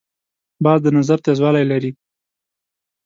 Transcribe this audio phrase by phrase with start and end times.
[0.63, 1.91] باز د نظر تیزوالی لري